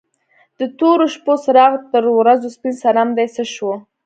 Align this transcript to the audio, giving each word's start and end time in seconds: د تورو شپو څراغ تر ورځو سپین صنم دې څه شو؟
د 0.59 0.61
تورو 0.77 1.05
شپو 1.13 1.33
څراغ 1.43 1.73
تر 1.93 2.03
ورځو 2.19 2.47
سپین 2.55 2.73
صنم 2.83 3.09
دې 3.17 3.25
څه 3.35 3.43
شو؟ 3.53 3.71